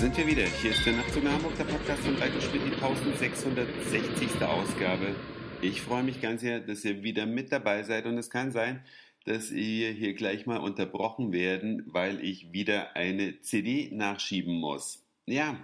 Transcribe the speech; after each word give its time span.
sind 0.00 0.16
wir 0.16 0.26
wieder. 0.26 0.46
Hier 0.62 0.70
ist 0.70 0.86
der 0.86 0.94
Nachtzug 0.94 1.24
nach 1.24 1.34
Hamburg, 1.34 1.54
der 1.58 1.64
Podcast 1.64 2.02
von 2.02 2.16
Reiko 2.16 2.40
Schmidt, 2.40 2.62
die 2.66 2.72
1660. 2.72 4.40
Ausgabe. 4.40 5.14
Ich 5.60 5.82
freue 5.82 6.02
mich 6.02 6.22
ganz 6.22 6.40
sehr, 6.40 6.58
dass 6.60 6.86
ihr 6.86 7.02
wieder 7.02 7.26
mit 7.26 7.52
dabei 7.52 7.82
seid 7.82 8.06
und 8.06 8.16
es 8.16 8.30
kann 8.30 8.50
sein, 8.50 8.82
dass 9.26 9.50
ihr 9.50 9.90
hier 9.90 10.14
gleich 10.14 10.46
mal 10.46 10.56
unterbrochen 10.56 11.34
werden, 11.34 11.82
weil 11.84 12.24
ich 12.24 12.50
wieder 12.50 12.96
eine 12.96 13.40
CD 13.40 13.90
nachschieben 13.92 14.54
muss. 14.54 15.04
Ja, 15.26 15.58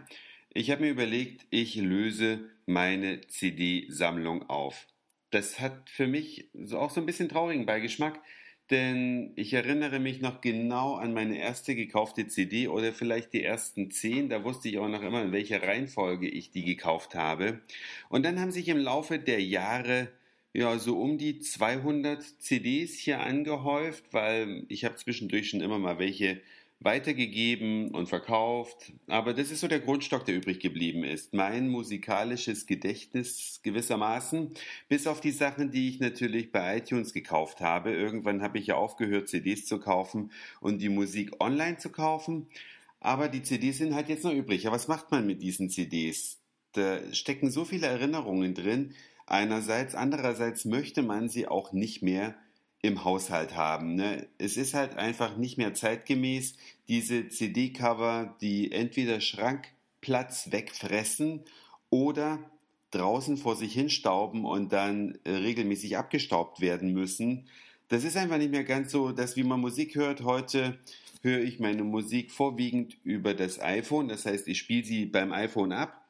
ich 0.52 0.70
habe 0.70 0.82
mir 0.82 0.90
überlegt, 0.90 1.46
ich 1.48 1.76
löse 1.76 2.50
meine 2.66 3.22
CD-Sammlung 3.22 4.50
auf. 4.50 4.86
Das 5.30 5.60
hat 5.60 5.88
für 5.88 6.06
mich 6.08 6.50
auch 6.74 6.90
so 6.90 7.00
ein 7.00 7.06
bisschen 7.06 7.30
traurigen 7.30 7.64
Beigeschmack, 7.64 8.20
denn 8.70 9.32
ich 9.36 9.52
erinnere 9.52 10.00
mich 10.00 10.20
noch 10.20 10.40
genau 10.40 10.94
an 10.94 11.14
meine 11.14 11.38
erste 11.38 11.74
gekaufte 11.74 12.26
CD 12.26 12.68
oder 12.68 12.92
vielleicht 12.92 13.32
die 13.32 13.42
ersten 13.42 13.90
zehn. 13.90 14.28
Da 14.28 14.44
wusste 14.44 14.68
ich 14.68 14.78
auch 14.78 14.88
noch 14.88 15.02
immer, 15.02 15.22
in 15.22 15.32
welcher 15.32 15.62
Reihenfolge 15.62 16.28
ich 16.28 16.50
die 16.50 16.64
gekauft 16.64 17.14
habe. 17.14 17.60
Und 18.08 18.24
dann 18.24 18.40
haben 18.40 18.50
sich 18.50 18.68
im 18.68 18.78
Laufe 18.78 19.18
der 19.18 19.42
Jahre 19.42 20.08
ja 20.52 20.78
so 20.78 21.00
um 21.00 21.18
die 21.18 21.38
200 21.38 22.22
CDs 22.22 22.98
hier 22.98 23.20
angehäuft, 23.20 24.12
weil 24.12 24.64
ich 24.68 24.84
habe 24.84 24.96
zwischendurch 24.96 25.50
schon 25.50 25.60
immer 25.60 25.78
mal 25.78 25.98
welche 25.98 26.40
weitergegeben 26.80 27.90
und 27.94 28.08
verkauft. 28.08 28.92
Aber 29.06 29.32
das 29.32 29.50
ist 29.50 29.60
so 29.60 29.68
der 29.68 29.80
Grundstock, 29.80 30.24
der 30.24 30.36
übrig 30.36 30.60
geblieben 30.60 31.04
ist. 31.04 31.32
Mein 31.32 31.68
musikalisches 31.68 32.66
Gedächtnis 32.66 33.60
gewissermaßen, 33.62 34.52
bis 34.88 35.06
auf 35.06 35.20
die 35.20 35.30
Sachen, 35.30 35.70
die 35.70 35.88
ich 35.88 36.00
natürlich 36.00 36.52
bei 36.52 36.78
iTunes 36.78 37.12
gekauft 37.12 37.60
habe. 37.60 37.92
Irgendwann 37.92 38.42
habe 38.42 38.58
ich 38.58 38.66
ja 38.66 38.76
aufgehört, 38.76 39.28
CDs 39.28 39.66
zu 39.66 39.80
kaufen 39.80 40.30
und 40.60 40.82
die 40.82 40.90
Musik 40.90 41.32
online 41.40 41.78
zu 41.78 41.90
kaufen. 41.90 42.48
Aber 43.00 43.28
die 43.28 43.42
CDs 43.42 43.78
sind 43.78 43.94
halt 43.94 44.08
jetzt 44.08 44.24
noch 44.24 44.32
übrig. 44.32 44.64
Ja, 44.64 44.72
was 44.72 44.88
macht 44.88 45.10
man 45.10 45.26
mit 45.26 45.42
diesen 45.42 45.70
CDs? 45.70 46.38
Da 46.72 47.00
stecken 47.12 47.50
so 47.50 47.64
viele 47.64 47.86
Erinnerungen 47.86 48.54
drin. 48.54 48.94
Einerseits, 49.26 49.94
andererseits 49.94 50.66
möchte 50.66 51.02
man 51.02 51.28
sie 51.28 51.48
auch 51.48 51.72
nicht 51.72 52.02
mehr 52.02 52.36
im 52.86 53.04
Haushalt 53.04 53.56
haben. 53.56 53.94
Ne? 53.94 54.26
Es 54.38 54.56
ist 54.56 54.74
halt 54.74 54.96
einfach 54.96 55.36
nicht 55.36 55.58
mehr 55.58 55.74
zeitgemäß, 55.74 56.54
diese 56.88 57.28
CD-Cover, 57.28 58.36
die 58.40 58.72
entweder 58.72 59.20
Schrankplatz 59.20 60.50
wegfressen 60.52 61.42
oder 61.90 62.38
draußen 62.92 63.36
vor 63.36 63.56
sich 63.56 63.72
hinstauben 63.72 64.44
und 64.44 64.72
dann 64.72 65.18
äh, 65.24 65.30
regelmäßig 65.32 65.96
abgestaubt 65.96 66.60
werden 66.60 66.92
müssen. 66.92 67.46
Das 67.88 68.04
ist 68.04 68.16
einfach 68.16 68.38
nicht 68.38 68.50
mehr 68.50 68.64
ganz 68.64 68.92
so, 68.92 69.12
dass 69.12 69.36
wie 69.36 69.44
man 69.44 69.60
Musik 69.60 69.94
hört. 69.94 70.22
Heute 70.22 70.78
höre 71.22 71.40
ich 71.40 71.60
meine 71.60 71.84
Musik 71.84 72.30
vorwiegend 72.32 72.96
über 73.04 73.34
das 73.34 73.60
iPhone. 73.60 74.08
Das 74.08 74.26
heißt, 74.26 74.48
ich 74.48 74.58
spiele 74.58 74.84
sie 74.84 75.06
beim 75.06 75.32
iPhone 75.32 75.72
ab 75.72 76.00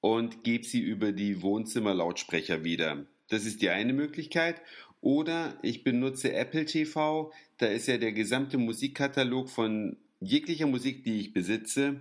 und 0.00 0.44
gebe 0.44 0.64
sie 0.64 0.80
über 0.80 1.12
die 1.12 1.42
Wohnzimmerlautsprecher 1.42 2.64
wieder. 2.64 3.06
Das 3.28 3.44
ist 3.44 3.60
die 3.60 3.70
eine 3.70 3.92
Möglichkeit. 3.92 4.62
Oder 5.06 5.56
ich 5.62 5.84
benutze 5.84 6.32
Apple 6.32 6.64
TV, 6.64 7.32
da 7.58 7.66
ist 7.66 7.86
ja 7.86 7.96
der 7.96 8.10
gesamte 8.10 8.58
Musikkatalog 8.58 9.48
von 9.48 9.96
jeglicher 10.18 10.66
Musik, 10.66 11.04
die 11.04 11.20
ich 11.20 11.32
besitze, 11.32 12.00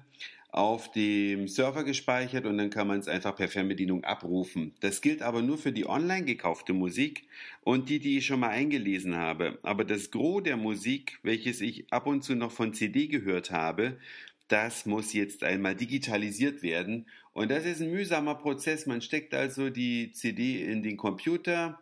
auf 0.49 0.89
dem 0.91 1.47
Server 1.47 1.83
gespeichert 1.83 2.47
und 2.47 2.57
dann 2.57 2.71
kann 2.71 2.87
man 2.87 2.99
es 2.99 3.07
einfach 3.07 3.35
per 3.35 3.47
Fernbedienung 3.47 4.03
abrufen. 4.05 4.73
Das 4.79 5.01
gilt 5.01 5.21
aber 5.21 5.43
nur 5.43 5.59
für 5.59 5.71
die 5.71 5.87
online 5.87 6.25
gekaufte 6.25 6.73
Musik 6.73 7.27
und 7.61 7.89
die, 7.89 7.99
die 7.99 8.17
ich 8.17 8.25
schon 8.25 8.39
mal 8.39 8.49
eingelesen 8.49 9.15
habe. 9.15 9.59
Aber 9.61 9.85
das 9.85 10.09
Gros 10.09 10.41
der 10.41 10.57
Musik, 10.57 11.19
welches 11.21 11.61
ich 11.61 11.93
ab 11.93 12.07
und 12.07 12.23
zu 12.23 12.33
noch 12.33 12.51
von 12.51 12.73
CD 12.73 13.05
gehört 13.05 13.51
habe, 13.51 13.99
das 14.47 14.87
muss 14.87 15.13
jetzt 15.13 15.43
einmal 15.43 15.75
digitalisiert 15.75 16.63
werden. 16.63 17.05
Und 17.33 17.51
das 17.51 17.65
ist 17.65 17.83
ein 17.83 17.91
mühsamer 17.91 18.33
Prozess. 18.33 18.87
Man 18.87 19.01
steckt 19.01 19.35
also 19.35 19.69
die 19.69 20.11
CD 20.11 20.63
in 20.63 20.81
den 20.81 20.97
Computer, 20.97 21.79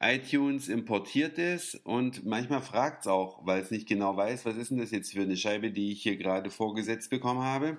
iTunes 0.00 0.68
importiert 0.68 1.38
es 1.38 1.74
und 1.76 2.26
manchmal 2.26 2.60
fragt 2.60 3.02
es 3.02 3.06
auch, 3.06 3.46
weil 3.46 3.60
es 3.62 3.70
nicht 3.70 3.88
genau 3.88 4.16
weiß, 4.16 4.44
was 4.44 4.56
ist 4.56 4.70
denn 4.70 4.78
das 4.78 4.90
jetzt 4.90 5.12
für 5.12 5.22
eine 5.22 5.36
Scheibe, 5.36 5.70
die 5.70 5.92
ich 5.92 6.02
hier 6.02 6.16
gerade 6.16 6.50
vorgesetzt 6.50 7.10
bekommen 7.10 7.40
habe. 7.40 7.78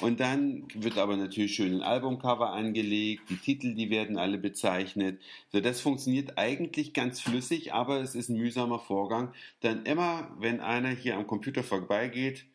Und 0.00 0.20
dann 0.20 0.66
wird 0.74 0.96
aber 0.96 1.16
natürlich 1.16 1.54
schön 1.54 1.74
ein 1.74 1.82
Albumcover 1.82 2.50
angelegt, 2.50 3.24
die 3.28 3.36
Titel, 3.36 3.74
die 3.74 3.90
werden 3.90 4.16
alle 4.16 4.38
bezeichnet. 4.38 5.20
So, 5.52 5.60
das 5.60 5.80
funktioniert 5.80 6.38
eigentlich 6.38 6.94
ganz 6.94 7.20
flüssig, 7.20 7.74
aber 7.74 8.00
es 8.00 8.14
ist 8.14 8.28
ein 8.28 8.38
mühsamer 8.38 8.78
Vorgang. 8.78 9.32
Dann 9.60 9.84
immer, 9.84 10.30
wenn 10.38 10.60
einer 10.60 10.90
hier 10.90 11.16
am 11.16 11.26
Computer 11.26 11.62
vorbeigeht, 11.62 12.46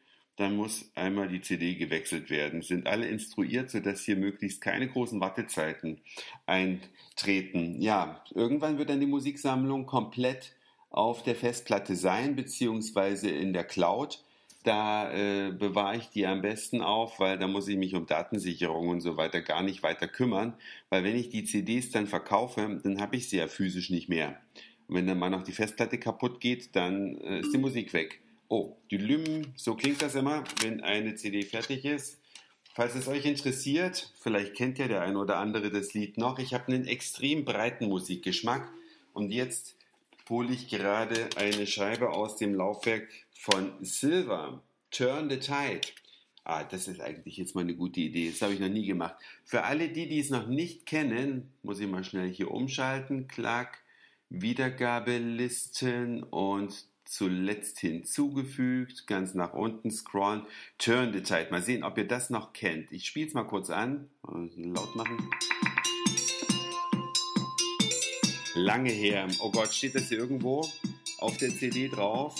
dann 0.41 0.55
muss 0.55 0.91
einmal 0.95 1.29
die 1.29 1.41
CD 1.41 1.75
gewechselt 1.75 2.29
werden. 2.29 2.61
Sind 2.61 2.87
alle 2.87 3.07
instruiert, 3.07 3.69
sodass 3.69 4.03
hier 4.03 4.15
möglichst 4.15 4.59
keine 4.59 4.87
großen 4.87 5.21
Wartezeiten 5.21 6.01
eintreten. 6.45 7.79
Ja, 7.79 8.23
irgendwann 8.33 8.77
wird 8.77 8.89
dann 8.89 8.99
die 8.99 9.05
Musiksammlung 9.05 9.85
komplett 9.85 10.53
auf 10.89 11.23
der 11.23 11.35
Festplatte 11.35 11.95
sein, 11.95 12.35
beziehungsweise 12.35 13.29
in 13.29 13.53
der 13.53 13.63
Cloud. 13.63 14.23
Da 14.63 15.11
äh, 15.11 15.51
bewahre 15.51 15.97
ich 15.97 16.09
die 16.09 16.25
am 16.25 16.41
besten 16.41 16.81
auf, 16.81 17.19
weil 17.19 17.37
da 17.37 17.47
muss 17.47 17.67
ich 17.67 17.77
mich 17.77 17.95
um 17.95 18.05
Datensicherung 18.05 18.89
und 18.89 19.01
so 19.01 19.17
weiter 19.17 19.41
gar 19.41 19.63
nicht 19.63 19.83
weiter 19.83 20.07
kümmern. 20.07 20.53
Weil 20.89 21.03
wenn 21.03 21.15
ich 21.15 21.29
die 21.29 21.45
CDs 21.45 21.91
dann 21.91 22.07
verkaufe, 22.07 22.79
dann 22.83 22.99
habe 22.99 23.15
ich 23.15 23.29
sie 23.29 23.37
ja 23.37 23.47
physisch 23.47 23.89
nicht 23.89 24.09
mehr. 24.09 24.39
Und 24.87 24.95
wenn 24.95 25.07
dann 25.07 25.19
mal 25.19 25.29
noch 25.29 25.43
die 25.43 25.51
Festplatte 25.51 25.97
kaputt 25.97 26.39
geht, 26.39 26.75
dann 26.75 27.17
äh, 27.21 27.39
ist 27.39 27.53
die 27.53 27.57
Musik 27.57 27.93
weg. 27.93 28.21
Oh, 28.53 28.75
die 28.91 28.97
Lüm, 28.97 29.53
so 29.55 29.75
klingt 29.75 30.01
das 30.01 30.13
immer, 30.13 30.43
wenn 30.59 30.81
eine 30.81 31.15
CD 31.15 31.41
fertig 31.43 31.85
ist. 31.85 32.19
Falls 32.73 32.95
es 32.95 33.07
euch 33.07 33.23
interessiert, 33.23 34.11
vielleicht 34.19 34.55
kennt 34.55 34.77
ja 34.77 34.89
der 34.89 35.03
ein 35.03 35.15
oder 35.15 35.37
andere 35.37 35.69
das 35.69 35.93
Lied 35.93 36.17
noch. 36.17 36.37
Ich 36.37 36.53
habe 36.53 36.67
einen 36.67 36.85
extrem 36.85 37.45
breiten 37.45 37.87
Musikgeschmack 37.87 38.69
und 39.13 39.31
jetzt 39.31 39.77
hole 40.27 40.51
ich 40.51 40.67
gerade 40.67 41.29
eine 41.37 41.65
Scheibe 41.65 42.09
aus 42.09 42.35
dem 42.35 42.53
Laufwerk 42.53 43.07
von 43.33 43.71
Silver. 43.79 44.61
Turn 44.89 45.29
the 45.29 45.39
Tide. 45.39 45.87
Ah, 46.43 46.65
das 46.65 46.89
ist 46.89 46.99
eigentlich 46.99 47.37
jetzt 47.37 47.55
mal 47.55 47.61
eine 47.61 47.75
gute 47.75 48.01
Idee. 48.01 48.31
Das 48.31 48.41
habe 48.41 48.53
ich 48.53 48.59
noch 48.59 48.67
nie 48.67 48.85
gemacht. 48.85 49.15
Für 49.45 49.63
alle 49.63 49.87
die, 49.87 50.09
die 50.09 50.19
es 50.19 50.29
noch 50.29 50.47
nicht 50.47 50.85
kennen, 50.85 51.53
muss 51.63 51.79
ich 51.79 51.87
mal 51.87 52.03
schnell 52.03 52.29
hier 52.29 52.51
umschalten. 52.51 53.29
Klack, 53.29 53.77
Wiedergabelisten 54.29 56.23
und 56.23 56.90
zuletzt 57.05 57.79
hinzugefügt, 57.79 59.07
ganz 59.07 59.33
nach 59.33 59.53
unten 59.53 59.91
scrollen, 59.91 60.45
Turn 60.77 61.13
the 61.13 61.21
Tide. 61.21 61.47
Mal 61.51 61.61
sehen, 61.61 61.83
ob 61.83 61.97
ihr 61.97 62.07
das 62.07 62.29
noch 62.29 62.53
kennt. 62.53 62.91
Ich 62.91 63.05
spiele 63.05 63.27
es 63.27 63.33
mal 63.33 63.43
kurz 63.43 63.69
an, 63.69 64.09
laut 64.23 64.95
machen. 64.95 65.29
Lange 68.53 68.91
her. 68.91 69.27
Oh 69.39 69.49
Gott, 69.51 69.73
steht 69.73 69.95
das 69.95 70.09
hier 70.09 70.19
irgendwo 70.19 70.69
auf 71.19 71.37
der 71.37 71.49
CD 71.49 71.87
drauf? 71.87 72.35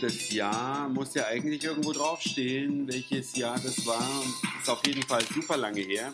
Das 0.00 0.32
Jahr 0.32 0.88
muss 0.88 1.14
ja 1.14 1.26
eigentlich 1.26 1.64
irgendwo 1.64 1.92
draufstehen, 1.92 2.88
welches 2.88 3.36
Jahr 3.36 3.58
das 3.60 3.86
war. 3.86 4.24
Ist 4.60 4.68
auf 4.68 4.84
jeden 4.86 5.02
Fall 5.02 5.22
super 5.32 5.56
lange 5.56 5.80
her. 5.80 6.12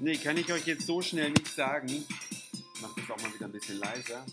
Nee, 0.00 0.16
kann 0.16 0.36
ich 0.36 0.50
euch 0.52 0.66
jetzt 0.66 0.86
so 0.86 1.02
schnell 1.02 1.30
nicht 1.30 1.48
sagen 1.48 2.04
mache 2.82 3.00
das 3.00 3.10
auch 3.10 3.22
mal 3.22 3.32
wieder 3.32 3.46
ein 3.46 3.52
bisschen 3.52 3.78
leiser. 3.78 4.26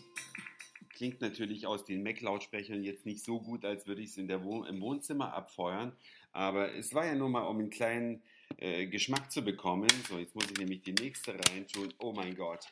Klingt 0.90 1.22
natürlich 1.22 1.66
aus 1.66 1.86
den 1.86 2.04
Mac-Lautsprechern 2.04 2.84
jetzt 2.84 3.06
nicht 3.06 3.24
so 3.24 3.40
gut, 3.40 3.64
als 3.64 3.88
würde 3.88 4.02
ich 4.02 4.10
es 4.10 4.44
Wohn 4.44 4.66
im 4.66 4.82
Wohnzimmer 4.82 5.34
abfeuern. 5.34 5.96
Aber 6.34 6.74
es 6.74 6.94
war 6.94 7.06
ja 7.06 7.16
nur 7.16 7.30
mal, 7.30 7.44
um 7.44 7.60
einen 7.60 7.70
kleinen 7.70 8.22
äh, 8.58 8.88
Geschmack 8.88 9.32
zu 9.32 9.44
bekommen. 9.44 9.88
So, 10.10 10.18
jetzt 10.18 10.36
muss 10.36 10.50
ich 10.52 10.58
nämlich 10.58 10.82
die 10.82 10.94
nächste 10.94 11.34
reintun. 11.34 11.94
Oh 12.00 12.12
mein 12.12 12.36
Gott, 12.36 12.66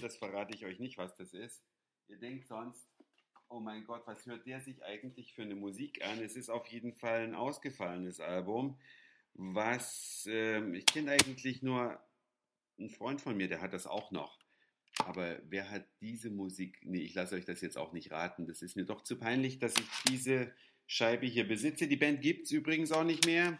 das 0.00 0.16
verrate 0.16 0.54
ich 0.54 0.64
euch 0.64 0.78
nicht, 0.78 0.96
was 0.96 1.14
das 1.16 1.34
ist. 1.34 1.62
Ihr 2.08 2.18
denkt 2.18 2.46
sonst, 2.46 2.86
oh 3.48 3.60
mein 3.60 3.84
Gott, 3.84 4.06
was 4.06 4.24
hört 4.26 4.46
der 4.46 4.60
sich 4.60 4.82
eigentlich 4.82 5.34
für 5.34 5.42
eine 5.42 5.54
Musik 5.54 6.04
an? 6.04 6.22
Es 6.22 6.36
ist 6.36 6.48
auf 6.48 6.66
jeden 6.68 6.92
Fall 6.92 7.24
ein 7.24 7.34
ausgefallenes 7.34 8.20
Album, 8.20 8.78
was 9.34 10.26
äh, 10.28 10.60
ich 10.76 10.86
kenne 10.86 11.12
eigentlich 11.12 11.62
nur 11.62 12.00
einen 12.78 12.90
Freund 12.90 13.20
von 13.20 13.36
mir, 13.36 13.48
der 13.48 13.60
hat 13.60 13.72
das 13.72 13.86
auch 13.86 14.10
noch. 14.10 14.38
Aber 15.06 15.38
wer 15.48 15.70
hat 15.70 15.86
diese 16.00 16.30
Musik? 16.30 16.80
Nee, 16.82 17.02
ich 17.02 17.14
lasse 17.14 17.36
euch 17.36 17.44
das 17.44 17.60
jetzt 17.60 17.76
auch 17.76 17.92
nicht 17.92 18.10
raten. 18.10 18.46
Das 18.46 18.62
ist 18.62 18.76
mir 18.76 18.84
doch 18.84 19.02
zu 19.02 19.18
peinlich, 19.18 19.58
dass 19.58 19.74
ich 19.76 19.86
diese 20.08 20.52
Scheibe 20.86 21.26
hier 21.26 21.46
besitze. 21.46 21.88
Die 21.88 21.96
Band 21.96 22.20
gibt 22.20 22.46
es 22.46 22.52
übrigens 22.52 22.92
auch 22.92 23.04
nicht 23.04 23.26
mehr. 23.26 23.58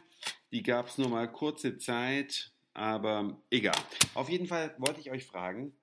Die 0.52 0.62
gab 0.62 0.88
es 0.88 0.98
nur 0.98 1.08
mal 1.08 1.30
kurze 1.30 1.78
Zeit, 1.78 2.52
aber 2.72 3.40
egal. 3.50 3.76
Auf 4.14 4.28
jeden 4.28 4.46
Fall 4.46 4.74
wollte 4.78 5.00
ich 5.00 5.10
euch 5.10 5.24
fragen, 5.24 5.74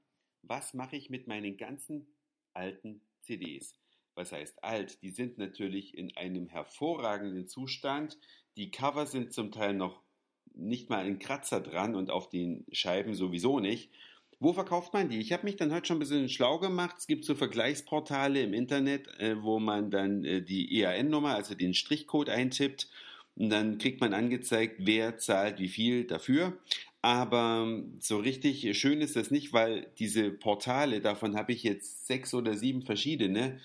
was 0.44 0.74
mache 0.74 0.96
ich 0.96 1.10
mit 1.10 1.28
meinen 1.28 1.58
ganzen 1.58 2.08
alten 2.54 3.02
CDs? 3.22 3.76
Was 4.16 4.32
heißt 4.32 4.64
alt? 4.64 5.02
Die 5.02 5.12
sind 5.12 5.38
natürlich 5.38 5.98
in 5.98 6.16
einem 6.18 6.48
hervorragenden 6.48 7.48
Zustand. 7.48 8.18
Die 8.56 8.72
Cover 8.72 9.06
sind 9.06 9.34
zum 9.34 9.52
Teil 9.52 9.74
noch 9.74 10.02
nicht 10.54 10.90
mal 10.90 11.06
ein 11.06 11.20
Kratzer 11.20 11.62
dran 11.62 11.96
und 11.96 12.10
auf 12.10 12.30
den 12.30 12.66
Scheiben 12.72 13.14
sowieso 13.14 13.60
nicht. 13.60 13.92
Wo 14.42 14.54
verkauft 14.54 14.92
man 14.92 15.08
die? 15.08 15.20
Ich 15.20 15.34
habe 15.34 15.46
mich 15.46 15.56
dann 15.56 15.72
heute 15.72 15.86
schon 15.86 15.98
ein 15.98 16.00
bisschen 16.00 16.28
schlau 16.28 16.58
gemacht. 16.58 16.96
Es 16.98 17.06
gibt 17.06 17.26
so 17.26 17.36
Vergleichsportale 17.36 18.42
im 18.42 18.56
Internet, 18.56 19.08
äh, 19.20 19.44
wo 19.44 19.60
man 19.60 19.92
dann 19.92 20.26
äh, 20.26 20.42
die 20.42 20.80
EAN-Nummer, 20.80 21.36
also 21.36 21.54
den 21.54 21.76
Strichcode 21.76 22.30
eintippt 22.30 22.90
und 23.36 23.52
dann 23.52 23.78
kriegt 23.78 24.02
man 24.02 24.16
angezeigt, 24.16 24.78
wer 24.80 25.18
zahlt 25.18 25.60
wie 25.60 25.68
viel 25.68 26.06
dafür. 26.06 26.58
Aber 27.04 27.84
so 28.00 28.18
richtig 28.18 28.76
schön 28.80 29.02
ist 29.02 29.16
das 29.16 29.30
nicht, 29.30 29.54
weil 29.54 29.86
diese 30.00 30.32
Portale, 30.32 31.02
davon 31.02 31.36
habe 31.36 31.52
ich 31.52 31.62
jetzt 31.62 32.08
sechs 32.08 32.34
oder 32.34 32.58
sieben 32.58 32.82
verschiedene. 32.82 33.60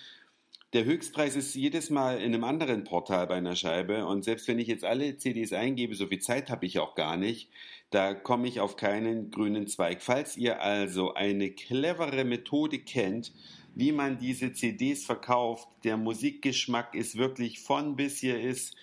Der 0.77 0.85
Höchstpreis 0.85 1.37
ist 1.37 1.55
jedes 1.55 1.89
Mal 1.89 2.19
in 2.19 2.35
einem 2.35 2.45
anderen 2.45 2.85
Portal 2.85 3.27
bei 3.29 3.37
einer 3.37 3.57
Scheibe. 3.57 4.05
Und 4.05 4.25
selbst 4.25 4.47
wenn 4.47 4.59
ich 4.59 4.69
jetzt 4.69 4.85
alle 4.85 5.17
CDs 5.17 5.55
eingebe, 5.55 5.95
so 5.95 6.07
viel 6.07 6.19
Zeit 6.19 6.51
habe 6.51 6.67
ich 6.67 6.79
auch 6.81 6.95
gar 6.95 7.17
nicht, 7.17 7.49
da 7.89 8.13
komme 8.13 8.47
ich 8.47 8.61
auf 8.61 8.77
keinen 8.77 9.31
grünen 9.31 9.69
Zweig. 9.69 10.03
Falls 10.03 10.37
ihr 10.37 10.61
also 10.61 11.15
eine 11.15 11.51
clevere 11.51 12.25
Methode 12.25 12.79
kennt, 12.79 13.33
wie 13.75 13.91
man 13.91 14.19
diese 14.19 14.53
CDs 14.53 15.07
verkauft, 15.07 15.67
der 15.83 15.97
Musikgeschmack 15.97 16.95
ist 16.95 17.17
wirklich 17.17 17.61
von 17.61 17.97
bis 17.97 18.19
hier 18.19 18.39
ist 18.39 18.77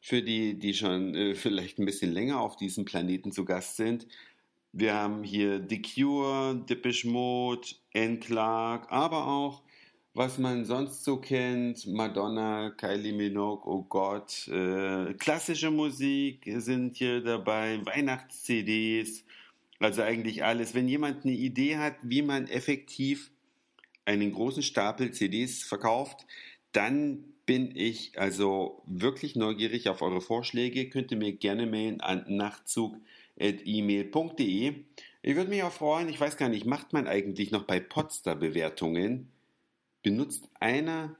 für 0.00 0.22
die, 0.22 0.58
die 0.58 0.72
schon 0.72 1.14
äh, 1.14 1.34
vielleicht 1.34 1.78
ein 1.78 1.84
bisschen 1.84 2.12
länger 2.12 2.40
auf 2.40 2.56
diesem 2.56 2.86
Planeten 2.86 3.32
zu 3.32 3.44
Gast 3.44 3.76
sind. 3.76 4.06
Wir 4.72 4.94
haben 4.94 5.22
hier 5.22 5.62
The 5.68 5.82
Cure, 5.82 6.64
Depeche 6.66 7.06
Mode, 7.06 7.68
N. 7.92 8.18
Clark, 8.18 8.90
aber 8.90 9.26
auch, 9.26 9.63
was 10.14 10.38
man 10.38 10.64
sonst 10.64 11.04
so 11.04 11.16
kennt, 11.16 11.86
Madonna, 11.88 12.70
Kylie 12.70 13.12
Minogue, 13.12 13.68
oh 13.68 13.82
Gott, 13.82 14.46
äh, 14.48 15.12
klassische 15.14 15.72
Musik 15.72 16.48
sind 16.56 16.96
hier 16.96 17.20
dabei, 17.20 17.84
Weihnachts-CDs, 17.84 19.24
also 19.80 20.02
eigentlich 20.02 20.44
alles. 20.44 20.72
Wenn 20.74 20.86
jemand 20.86 21.24
eine 21.24 21.34
Idee 21.34 21.78
hat, 21.78 21.96
wie 22.02 22.22
man 22.22 22.46
effektiv 22.46 23.32
einen 24.04 24.32
großen 24.32 24.62
Stapel 24.62 25.10
CDs 25.10 25.64
verkauft, 25.64 26.24
dann 26.70 27.24
bin 27.44 27.74
ich 27.74 28.16
also 28.18 28.82
wirklich 28.86 29.34
neugierig 29.36 29.88
auf 29.88 30.00
eure 30.00 30.20
Vorschläge. 30.20 30.88
Könnt 30.90 31.10
ihr 31.10 31.18
mir 31.18 31.32
gerne 31.32 31.66
mailen 31.66 32.00
an 32.00 32.24
nachtzug.email.de. 32.28 34.74
Ich 35.22 35.36
würde 35.36 35.50
mich 35.50 35.62
auch 35.62 35.72
freuen, 35.72 36.08
ich 36.08 36.20
weiß 36.20 36.36
gar 36.36 36.48
nicht, 36.48 36.66
macht 36.66 36.92
man 36.92 37.08
eigentlich 37.08 37.50
noch 37.50 37.64
bei 37.64 37.80
Potsdam 37.80 38.38
Bewertungen? 38.38 39.33
Benutzt 40.04 40.50
einer 40.60 41.16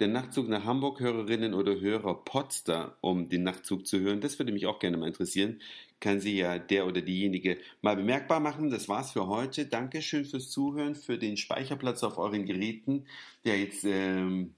der 0.00 0.08
Nachtzug 0.08 0.48
nach 0.48 0.64
Hamburg 0.64 0.98
Hörerinnen 0.98 1.54
oder 1.54 1.80
Hörer 1.80 2.24
Potsdam, 2.24 2.90
um 3.00 3.28
den 3.28 3.44
Nachtzug 3.44 3.86
zu 3.86 4.00
hören? 4.00 4.20
Das 4.20 4.40
würde 4.40 4.50
mich 4.50 4.66
auch 4.66 4.80
gerne 4.80 4.96
mal 4.96 5.06
interessieren. 5.06 5.62
Kann 6.00 6.18
sie 6.18 6.36
ja 6.36 6.58
der 6.58 6.88
oder 6.88 7.02
diejenige 7.02 7.58
mal 7.82 7.94
bemerkbar 7.94 8.40
machen. 8.40 8.68
Das 8.68 8.88
war's 8.88 9.12
für 9.12 9.28
heute. 9.28 9.66
Dankeschön 9.66 10.24
fürs 10.24 10.50
Zuhören, 10.50 10.96
für 10.96 11.18
den 11.18 11.36
Speicherplatz 11.36 12.02
auf 12.02 12.18
euren 12.18 12.46
Geräten, 12.46 13.06
der 13.44 13.60
jetzt 13.60 13.84
ähm, 13.84 14.56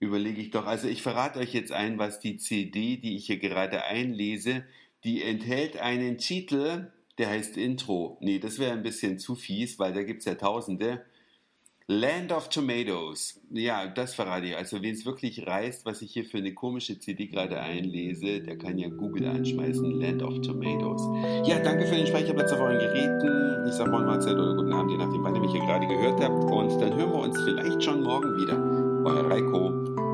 überlege 0.00 0.42
ich 0.42 0.50
doch. 0.50 0.66
Also 0.66 0.88
ich 0.88 1.00
verrate 1.00 1.38
euch 1.38 1.54
jetzt 1.54 1.70
ein, 1.70 2.00
was 2.00 2.18
die 2.18 2.38
CD, 2.38 2.96
die 2.96 3.14
ich 3.14 3.26
hier 3.26 3.38
gerade 3.38 3.84
einlese, 3.84 4.64
die 5.04 5.22
enthält 5.22 5.76
einen 5.76 6.18
Titel, 6.18 6.90
der 7.18 7.28
heißt 7.28 7.56
Intro. 7.56 8.18
Nee, 8.20 8.40
das 8.40 8.58
wäre 8.58 8.72
ein 8.72 8.82
bisschen 8.82 9.20
zu 9.20 9.36
fies, 9.36 9.78
weil 9.78 9.92
da 9.92 10.02
gibt 10.02 10.18
es 10.18 10.24
ja 10.24 10.34
tausende. 10.34 11.04
Land 11.86 12.32
of 12.32 12.48
Tomatoes. 12.48 13.38
Ja, 13.50 13.86
das 13.86 14.14
verrate 14.14 14.46
ich. 14.46 14.56
Also, 14.56 14.80
wen 14.80 14.94
es 14.94 15.04
wirklich 15.04 15.46
reißt, 15.46 15.84
was 15.84 16.00
ich 16.00 16.12
hier 16.14 16.24
für 16.24 16.38
eine 16.38 16.54
komische 16.54 16.98
CD 16.98 17.26
gerade 17.26 17.60
einlese, 17.60 18.40
der 18.40 18.56
kann 18.56 18.78
ja 18.78 18.88
Google 18.88 19.26
anschmeißen. 19.26 20.00
Land 20.00 20.22
of 20.22 20.40
Tomatoes. 20.40 21.02
Ja, 21.46 21.58
danke 21.58 21.86
für 21.86 21.96
den 21.96 22.06
Speicherplatz 22.06 22.52
auf 22.52 22.60
euren 22.60 22.78
Geräten. 22.78 23.68
Ich 23.68 23.74
sage 23.74 23.90
Moin 23.90 24.06
Mahlzeit 24.06 24.34
oder 24.34 24.54
guten 24.54 24.72
Abend, 24.72 24.92
je 24.92 24.96
nachdem, 24.96 25.22
wann 25.24 25.34
ihr 25.34 25.42
mich 25.42 25.52
hier 25.52 25.60
gerade 25.60 25.86
gehört 25.86 26.22
habt. 26.22 26.50
Und 26.50 26.80
dann 26.80 26.96
hören 26.96 27.12
wir 27.12 27.18
uns 27.18 27.38
vielleicht 27.42 27.82
schon 27.82 28.02
morgen 28.02 28.34
wieder. 28.38 28.56
Euer 29.04 29.30
Reiko. 29.30 30.13